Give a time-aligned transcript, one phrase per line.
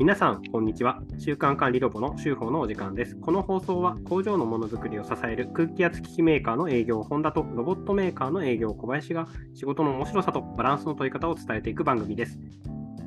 [0.00, 1.02] 皆さん、こんにちは。
[1.18, 3.16] 週間管理ロボの週報のお時間です。
[3.16, 12.38] この放送は工場のものづくりを支える空気圧機器メーカーの営業本田とロボットメーカーの営業小林が仕事の面白さとバランスの取り方を伝えていく番組です。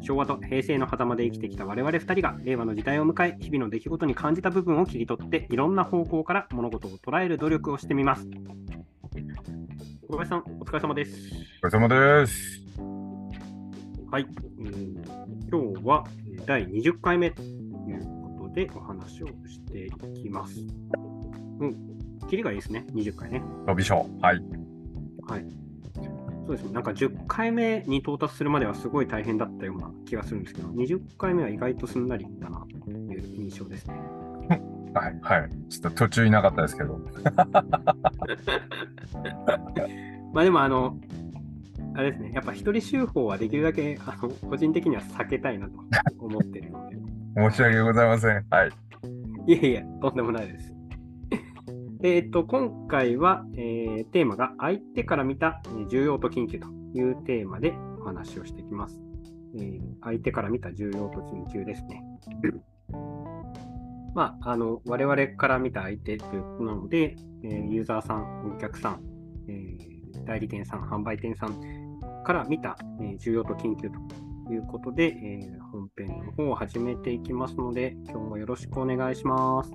[0.01, 8.27] 昭和と平成の狭間で生きてきた我々2人が令和の時代を迎え、日々の出来事に感じた部分を切り取って、いろんな方向から物事を捉える努力をしてみます。
[10.07, 11.17] 小林さん、お疲れ様です。
[11.63, 12.61] お疲れ様です。
[14.11, 14.27] はい、
[14.59, 18.05] えー今日はえー第20回目という
[18.39, 20.59] ことでお話をしていきます。
[21.59, 21.77] うん、
[22.29, 23.41] キリがいいですね、20回ね。
[23.65, 24.21] ロビショー。
[24.21, 24.41] はい。
[25.27, 25.45] はい。
[26.45, 33.95] そうですね、なんか10回目に到達するまではすごい大変だったような気がするんですけど、20回目は意外とすんなりいったなという印象ですね。
[34.93, 35.19] はい。
[35.21, 35.49] はい。
[35.69, 36.99] ちょっと途中いなかったですけど。
[40.33, 40.97] まあでも、あの、
[41.95, 45.73] あれですね、やっぱ一人集法はできるだけあの個人的には避けたいなと
[46.19, 46.97] 思ってるので。
[47.35, 48.45] 申し訳ございません。
[48.49, 48.69] はい。
[49.45, 50.73] いえいえ、とんでもないです。
[52.03, 58.99] えっと、今回は、えーテーマが相手から見たえー重要と緊急というテーマでお話をしていきます。
[59.55, 62.03] えー相手から見た重要と緊急ですね。
[64.15, 69.01] まあ、あの、我々から見た相手ということなので、えーユーザーさん、お客さん、
[69.47, 69.93] えー
[70.25, 71.82] 代理店さん、販売店さん
[72.23, 79.71] から見た、えー重要と緊急ということで、えー本編の方を始めていきますので、今日もよろしくお願いします。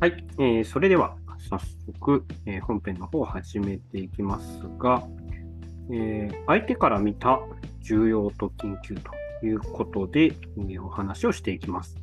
[0.00, 1.16] はい、えーそれでは
[1.48, 5.02] 早速、えー本編の方を始めていきますが、
[5.90, 7.40] えー相手から見た
[7.80, 9.10] 重要と緊急と
[9.46, 10.32] いうことで、
[10.68, 11.96] えお話をしていきます。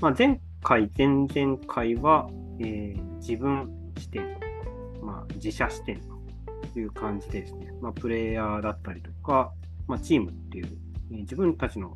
[0.00, 2.28] まあ、前回、前々回は、
[2.60, 4.38] えー自分視点、
[5.02, 6.00] まあ、自社視点
[6.72, 9.52] という感じでですね、まあ、プレイヤーだったりとか、
[9.88, 10.68] まあ、チームっていう、
[11.10, 11.92] えー自分たちの、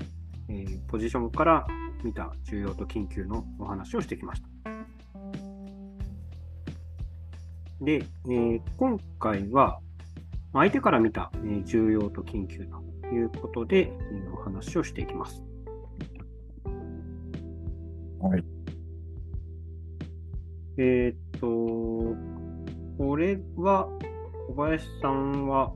[0.48, 1.66] えーポジションから
[2.02, 4.48] 見た重要と緊急のお話をしてきました。
[7.80, 9.80] で、え今回は、
[10.52, 15.42] 相手から見た、えー重要と緊急ということで、えーお話をしていきます。
[18.20, 18.44] はい。
[20.78, 21.46] えーっと、
[22.98, 23.88] これは、
[24.48, 25.72] 小林さんは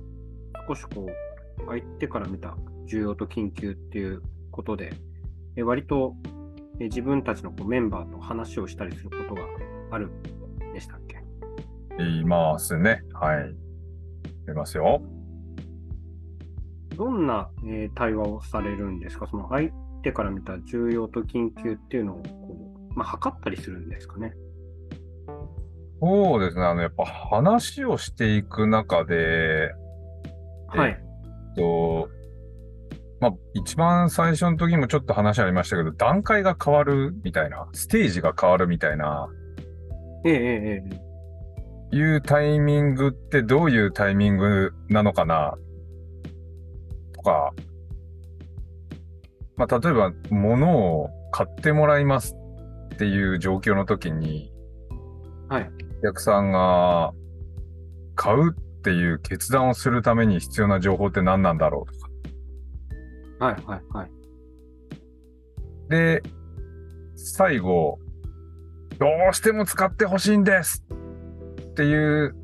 [0.68, 4.92] 少しこう、相手から見た重要と緊急っていうことで、
[5.56, 6.14] え割と
[6.78, 9.42] え自分たちのこうメンバーと話をしたりすることが
[9.90, 11.16] あるんでしたっけ？
[12.02, 13.02] いますね。
[13.14, 13.65] はい。
[14.46, 15.02] 出ますよ。
[16.96, 19.26] どんな、えー対話をされるんですか？
[19.26, 19.70] その相
[20.02, 24.32] 手から見た重要と緊急っていうのをこう、まあ、測ったりするんですかね？
[26.00, 26.62] そうですね。
[26.62, 29.72] あの、やっぱ話をしていく中で、
[30.68, 30.90] はい。
[30.90, 32.08] えっと、
[33.18, 39.28] まあ、一番最初の時にもちょっと話ありましたけど、段階が変わるみたいな、ステージが変わるみたいな、
[40.26, 41.05] ええええええ
[41.96, 45.56] いうタイミングってどういうタイミングなのかな？
[47.12, 47.52] とか、
[49.56, 52.36] まあ、例えば物を買ってもらいます
[52.94, 54.52] っていう状況の時に、
[55.48, 55.70] はい。
[56.00, 57.12] お客さんが
[58.14, 63.46] 買うっていう決断をするために必要な情報って何なんだろうとか。
[63.46, 64.10] はい、はい、はい。
[65.88, 66.22] で、
[67.16, 67.98] 最後、
[68.98, 70.84] どうしても使ってほしいんです
[71.76, 72.34] っていう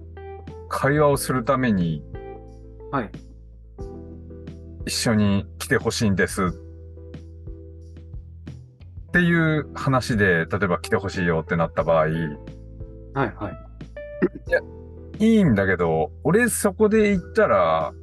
[0.69, 2.05] 会話をするために、
[2.91, 3.11] はい。
[4.85, 6.51] 一緒に来てほしいんですっ
[9.11, 12.11] ていう話で、例えば来てほしいよってなった場合、い
[13.15, 13.51] はい、は
[15.19, 15.25] い。
[15.39, 17.95] いんだけど、俺そこで言ったら、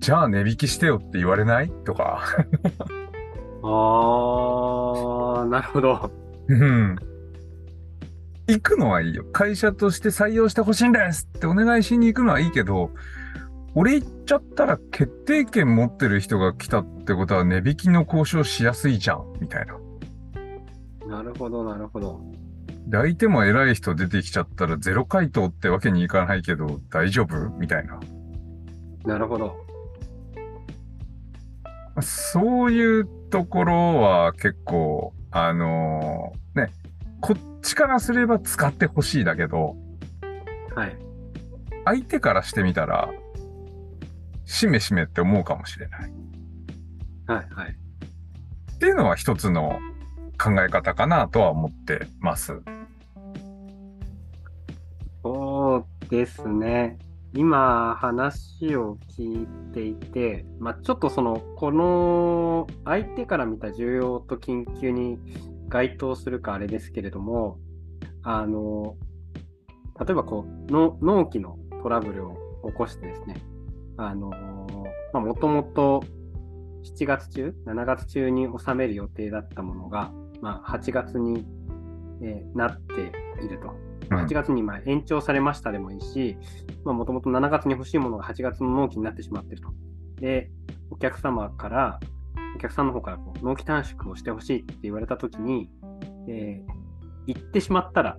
[0.00, 1.70] じゃあ値引きしてよって言われない？
[1.86, 2.20] とか。
[3.62, 6.10] あー、なるほど。
[6.48, 6.96] うん。
[8.50, 9.24] 行くのはいいよ。
[9.32, 12.90] 会社として採用してほしいんですってお願いしに行くのはいいけど、
[13.74, 19.74] 俺行っちゃったら決定権持ってる人が来たってことは値引きの交渉しやすいじゃん、みたいな。
[21.16, 22.20] なるほど、なるほど。
[22.86, 27.50] で相手も偉い人出てきちゃったらゼロ回答ってわけにいかないけど大丈夫？
[27.58, 28.00] みたいな。
[29.04, 29.56] なるほど。
[32.00, 36.72] そういうところは結構、あのーね、
[37.20, 39.76] こっちからすれば使ってほしいだけど、
[40.74, 40.96] はい。
[41.84, 43.08] 相手からしてみたら、
[44.44, 46.12] しめしめって思うかもしれない。
[47.26, 47.76] はい、はい。
[48.74, 49.78] っていうのは一つの
[50.38, 52.60] 考え方かなとは思ってます。
[56.10, 56.98] ですね。
[57.32, 65.20] 今話を聞いていて、まあ、ちょっとそのこの相手から見た需要と緊急に
[65.70, 67.58] 該当するかあれですけれども
[68.22, 68.96] あの
[69.98, 72.36] 例えばこうの納期のトラブルを
[72.66, 73.36] 起こしてですね
[73.96, 74.30] あの
[75.14, 76.02] もともと
[76.98, 81.46] 7月中7月中に収める予定だったものが、まあ、8月に、
[82.22, 83.12] えーなって
[83.44, 83.90] いると。
[84.10, 86.36] 8月にまあ延長されましたでもいいし、
[86.84, 89.72] もともと7月に欲しいものが8月の納期になってしまっていると。
[90.20, 90.50] で、
[90.90, 92.09] お客様から、お
[92.60, 95.68] 客さんの方からこう納期短縮をしてほしいって言われたときに、
[96.28, 96.80] えー
[97.26, 98.16] 言ってしまったら、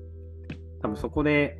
[0.82, 1.58] 多分そこで、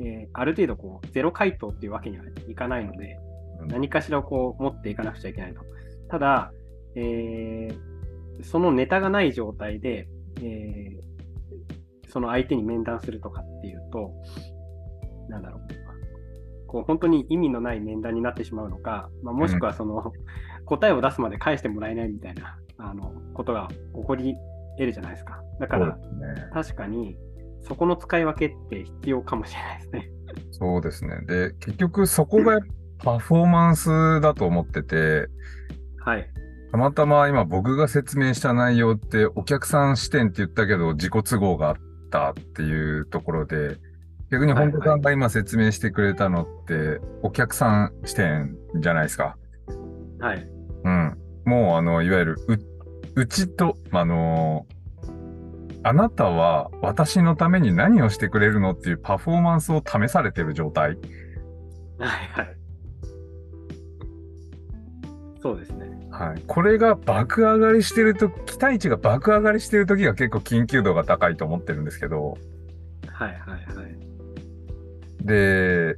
[0.00, 3.16] えーある程度こうゼロ回答っていうわけにはいかないので、
[3.60, 5.60] うん何かしらをこう持っていかなくちゃいけないと。
[6.10, 6.52] ただ、
[6.96, 10.08] えーそのネタがない状態で、
[10.40, 14.12] えーその相手に面談するとかっていうと、
[15.28, 15.87] なんだろう。
[16.68, 20.12] こう本当に意味のない面談になってしまうのか、まあ、もしくはその、
[20.66, 24.36] 答えを出すまで返してもらえないみたいなあのことが起こり
[24.76, 25.40] 得るじゃないですか。
[25.58, 26.00] だからね。
[26.52, 27.16] 確かに
[27.62, 30.10] そこの使い分けって必要かもしれないですね。
[30.52, 31.20] そうですね。
[31.26, 32.60] で、結局そこが
[32.98, 35.28] パフォーマンスだと思ってて、
[36.04, 36.30] はい。
[36.70, 41.76] たまたま今僕が説明した内容ってお客さん視点って言ったけど自己都合があっ
[42.10, 43.78] たっていうところで、
[44.30, 49.36] 逆に本田さんが今説明してくれたのってお客さん視点じゃないですか。
[50.20, 50.48] はい。
[50.84, 51.18] うん。
[51.46, 52.58] もうあの、いわゆるう、
[53.20, 54.66] うちと、あの
[55.84, 60.98] あなたは私のために何をしてくれるのっていうパフォーマンスを試されてる状態。
[61.98, 62.56] はいはい。
[65.40, 65.88] そうですね。
[66.10, 66.42] はい。
[66.46, 72.36] これが爆上がりしてると、期待値が爆上がりしてる時が結構緊急度が高いと思ってるんですけど、
[73.06, 74.07] はいはいはい。
[75.20, 75.96] で、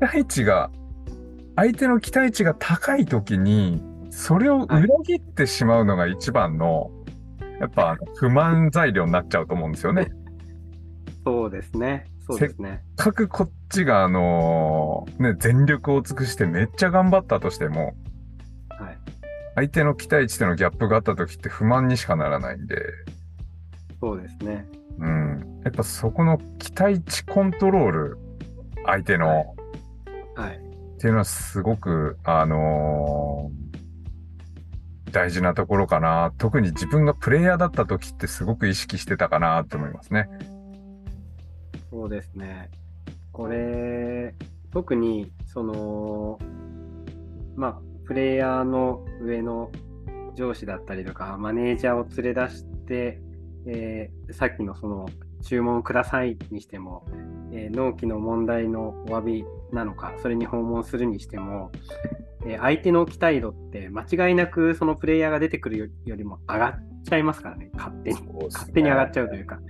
[0.00, 0.70] 待値が、
[1.56, 6.90] 相手の期待値が高い時に、それを裏切ってしまうのが一番の、
[7.60, 10.08] やっぱ不満材料になっちゃうと思うんですよね。
[11.24, 12.06] そうですね。
[12.26, 12.82] そうですね。
[12.98, 17.94] せっかくこっちが、あのね、全力を尽くしてめっちゃ頑張ったとしても、
[18.70, 18.98] はい。
[19.54, 22.76] 相手の期待値とのギャップがあった時って不満にしかならないんで、
[24.00, 24.66] そうですね。
[24.98, 25.60] うん。
[25.64, 28.18] やっぱそこの期待値コントロール、
[28.86, 29.54] 相手の、
[30.34, 30.56] はい。
[30.56, 33.62] っていうのはすごく、あのー
[35.12, 36.32] 大事なところかな。
[36.38, 40.28] 特に自分がプレイヤーだった時ってすごく意識してたかなと思いますね。
[41.90, 42.70] そうですね。
[43.30, 44.34] これ、
[44.72, 46.38] 特に、その、
[47.54, 49.70] まあ、プレイヤーの上の
[50.34, 53.20] 上司だったりとか、マネージャーを連れ出して、
[53.66, 55.08] えーさっきのその、
[55.42, 57.04] 注文くださいにしても、
[57.52, 61.70] えー納期の問題のお詫びなのか、それに訪問するにしても、
[62.46, 66.74] えー相手の期待度って間違いなくそのプレイヤーが出てくるよよりも上がっ
[67.04, 68.20] ちゃいますからね、勝手に。
[68.50, 69.60] 勝手に上がっちゃうというか。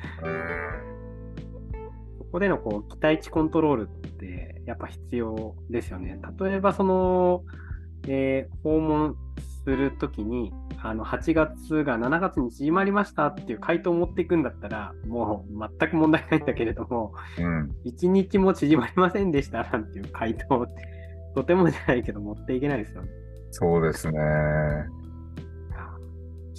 [2.19, 3.87] ここでのこう期待値コントロールっ
[4.19, 6.19] てやっぱ必要ですよね。
[6.41, 7.45] 例えばその、
[8.09, 9.17] えー訪問
[9.64, 17.71] するときにあの8月が7月に縮まりましたっていう回答を持っていくんだったらもう全く問題ないんだけれどもうん。
[17.85, 20.92] 1日も縮まりませんでしたなんていう回答って
[21.35, 23.09] とてもじゃないけど持っていけないですよね。
[23.50, 24.19] そうですね。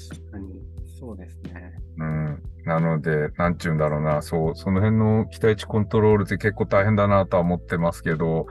[0.09, 0.61] 確かに
[0.99, 1.73] そうですね。
[1.97, 2.43] うん。
[2.65, 8.47] なので、なんちゅうんだろうな、そう、その辺の期待値コントロールって結構大変だなとは思ってますけど、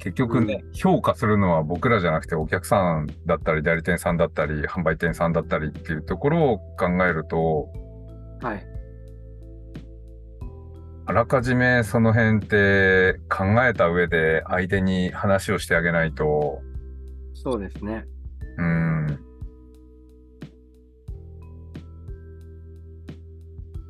[0.00, 7.68] 結局ね、評価するのは僕らじゃなくてお客さんだったり、代理店さんだったり、販売店さんだったりっていうところを考えると、
[8.40, 8.66] はい。
[11.04, 16.62] あらかじめその辺って考えた上で相手に話をしてあげないと、
[17.34, 18.06] そうですね。
[18.56, 19.06] うん、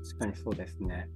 [0.02, 1.08] 確かにそうですね。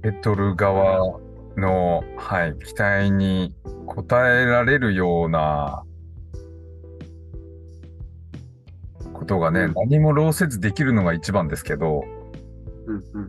[0.00, 1.20] 受け取る側
[1.56, 3.54] の、はい、期待に
[3.86, 5.84] 応えられるような
[9.12, 12.04] ことがね、うん何も労せずできるのが一番ですけど、
[12.86, 13.28] うんうんうん。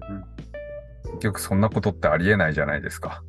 [1.04, 3.24] 結局そんなことってありえないじゃないですか。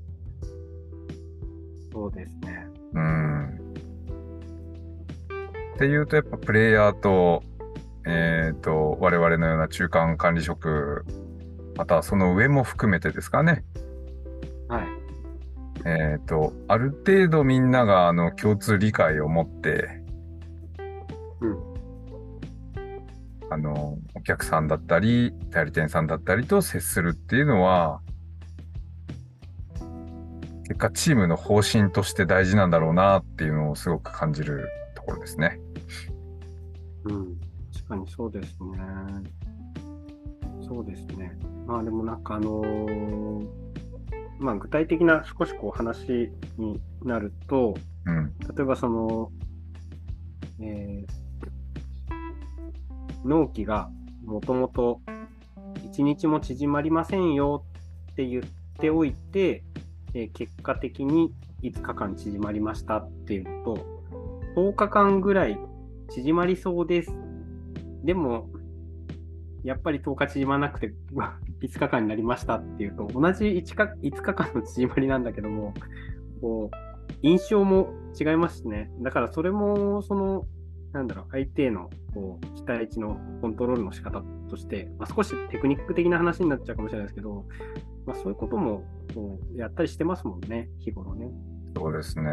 [1.93, 2.67] そうですね。
[2.95, 3.75] うん。
[5.75, 7.43] っていうと、やっぱプレイヤーと、
[8.07, 11.05] えっ、と、我々のような中間管理職、
[11.77, 13.65] またはその上も含めてですかね。
[15.85, 16.01] はい。
[16.01, 20.03] えっ、と、ある程度みんながあの共通理解を持って、
[21.41, 21.75] うん。
[23.51, 28.01] あの、お客さんだったり、代理店さんだったりと接するっていうのは、
[30.67, 35.61] 結果チームの方針として大事なんだろうなっていうのをすごく感じるところですね。
[37.05, 37.37] うん、
[37.73, 38.79] 確かにそうですね。
[40.67, 41.37] そうですね。
[41.67, 43.64] まあでもなんかあのー
[44.39, 47.75] まあ具体的な少しこう話になると、
[48.07, 48.33] うん。
[48.55, 49.31] 例えばその、
[50.61, 51.25] えー
[53.25, 53.89] 納期が
[54.27, 55.01] もともと
[55.95, 57.65] 1日も縮まりませんよ
[58.13, 58.43] って言っ
[58.79, 59.65] ておいて、
[60.13, 63.87] えー結果的に5日間縮まりましたっていうのと、
[64.57, 65.59] 10日間ぐらい
[66.11, 67.13] 縮まりそうです。
[68.05, 68.51] でも、
[69.63, 70.93] やっぱり10日縮まなくて
[71.65, 75.75] 5日間になりましたっていうと、同じ 1, か5日間の縮まりなんだけども、
[76.41, 76.77] こう、
[77.23, 78.91] 印象も違いますしね。
[79.01, 80.47] だからそれも、その、
[80.93, 87.45] なんだろう、相手のこう期待値のコントロールの仕方として、まあ、少しテクニック的な話になっちゃうかもしれないですけど、
[88.07, 91.31] まあ、そういうこともこうやったりしてますもんね、日頃ね。
[91.77, 92.31] そうですね。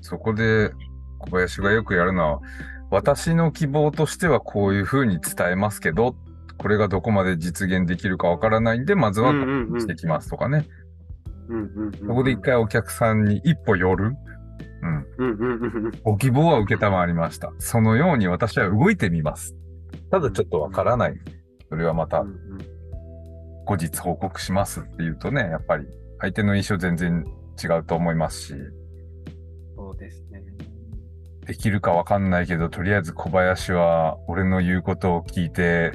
[0.00, 0.72] そこで
[1.18, 2.40] 小林がよくやるのは、
[2.90, 6.16] 私の希望としてはこういうふうに伝えますけど、
[6.58, 10.66] これがどこまで実現できるかわからないんで、まずはしてきますとかね。
[12.06, 14.14] そこで一回お客さんに一歩寄る。
[15.18, 15.92] うん。
[16.04, 17.52] ご希望は受けたまわりました。
[17.58, 19.56] そのように私は動いてみます。
[20.10, 21.14] ただちょっとわからない。
[21.68, 22.24] それはまた
[23.64, 25.86] 後日報告しますっていうとね、やっぱり
[26.20, 27.24] 相手の印象全然
[27.62, 28.54] 違うと思いますし、
[29.76, 30.42] そうですね。
[31.46, 35.92] できるかわかんないけど、とりあえず小林は俺の言うことを聞いて、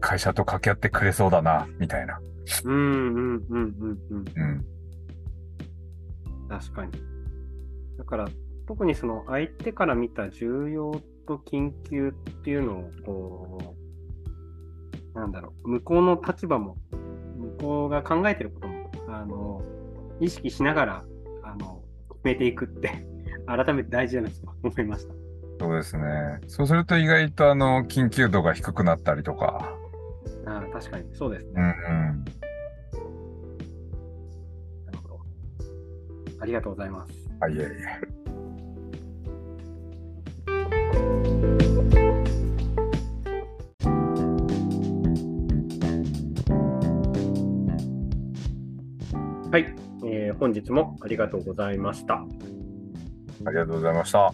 [0.00, 2.20] 会社と掛け合ってくれそうだな、みたいな。
[2.64, 4.24] うんうんうんうんうん。
[4.36, 4.64] うん。
[6.48, 6.92] 確かに。
[7.98, 8.28] だから、
[8.66, 10.92] 特にその相手から見た重要
[11.26, 12.12] と緊急っ
[12.42, 13.74] ていうのを、こ
[15.14, 16.76] う、なんだろう、向こうの立場も、
[17.36, 19.62] 向こうが考えてることも、あの、
[20.20, 21.04] 意識しながら、
[21.42, 23.06] あの、決めていくって、
[23.46, 25.14] 改めて大事だなと思いました。
[25.60, 26.04] そうですね。
[26.46, 29.77] そうすると意外とあの、緊急度が低くなったりとか。
[30.46, 31.52] ああ確かに、そうですね。
[31.56, 31.64] うんう
[32.12, 32.24] ん。
[34.86, 35.20] なるほど。
[36.40, 37.12] ありがとうございます。
[37.40, 38.18] はい、いえいえ。
[49.50, 52.14] はい、えー本日もありがとうございました。
[52.14, 54.32] ありがとうございました。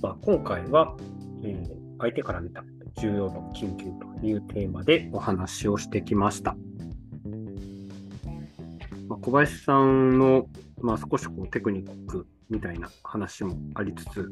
[0.00, 0.96] まあ、今回は、
[1.42, 2.62] えー相手から見た
[2.98, 3.86] 重要度緊急
[4.20, 6.56] というテーマでお話をしてきました。
[9.08, 10.46] まあ、小林さんの、
[10.80, 14.30] まあ、少しこうテクニックみたいな話もありつつ、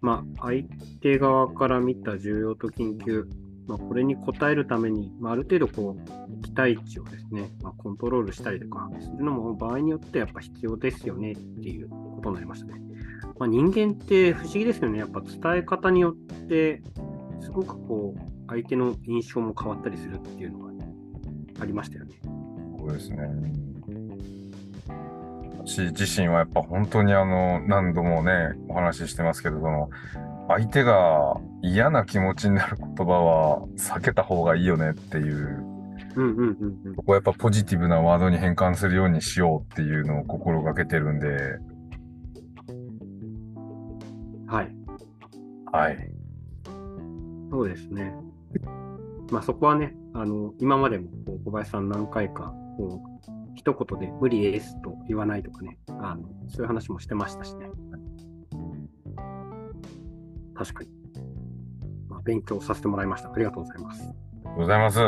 [0.00, 0.64] まあ、相
[1.00, 3.26] 手側から見た重要と緊急、
[3.66, 12.80] まあ、これに応えるために、まあ、ある程度こう期待値をですね、まあ、コントロールしたりとかするのも場合によってやっぱ必要ですよねっていうことになりましたね。
[13.38, 14.98] まあ、人間って不思議ですよね。
[14.98, 16.82] やっぱ伝え方によって、
[17.40, 20.88] すごくこう、相手の印象も変わったりするっていうのが、ね、
[21.60, 22.14] ありましたよね。
[22.78, 23.66] そうですね。
[25.66, 29.90] 私自身はやっぱ本当にあの、何度もね、お話ししてますけど、その、
[30.48, 35.64] 相手が嫌な気持ちになる言葉は避けた方がいいよねっていう、
[36.14, 36.94] うんうんうんうん。
[36.94, 41.58] ここはやっぱポジティブなワードに変換するようにしようっていうのを心がけてるんで、
[44.46, 44.72] はい。
[45.72, 46.15] はい。
[47.50, 48.14] そうですね。
[49.30, 57.70] まあそこはね、あの、今までもこう小林さん何回か、こう、一言で無理ですと言わないとかね、あの、そういう話もしてましたしね。
[60.54, 60.90] 確かに。
[62.08, 63.32] まあ、勉強させてもらいました。
[63.32, 64.14] ありがとうございます。
[64.56, 64.98] ございます。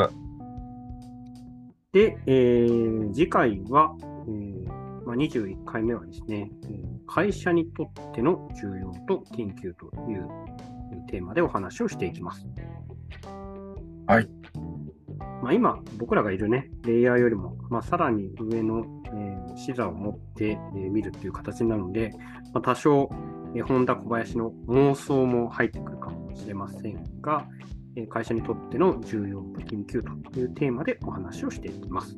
[1.91, 3.95] で、えー次回は、
[4.27, 4.67] えー
[5.05, 10.29] まあ、21回目はですね、えー会社にとっての重要と緊急という
[11.09, 12.45] テーマでお話をしていきます。
[14.07, 14.29] はい。
[15.41, 22.11] まあ、今、僕らがいるね、レイヤーよりも、まあ、さらに上の、えー視座を持って、えー見るという形になるので、
[22.53, 23.09] まあ、多少、
[23.55, 27.45] えー本田小林の妄想も入ってくるかもしれませんが、
[27.95, 32.17] えー会社にとっての重要と緊急というテーマでお話をしていきます。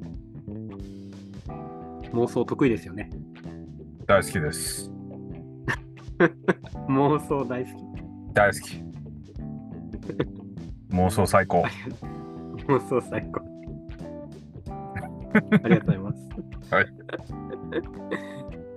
[2.13, 3.09] 妄想得意ですよね。
[4.05, 4.91] 大好きです。
[6.89, 7.90] 妄想大好き。
[8.33, 8.83] 大好き。
[10.91, 11.63] 妄想最高。
[12.67, 13.41] 妄想最高。
[15.63, 16.29] ありがとうございます。
[16.71, 16.85] はい。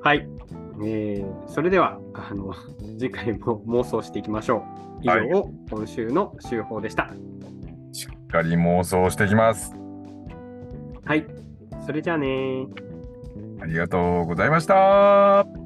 [0.02, 0.28] はい。
[0.84, 2.52] えーそれではあの
[2.98, 4.62] 次回も妄想していきましょう。
[5.02, 7.10] 以はい上、今週の週報でした。
[7.92, 9.74] しっかり妄想していきます。
[11.04, 11.26] はい。
[11.86, 12.66] それじゃあね
[13.60, 15.63] ありがとうございました。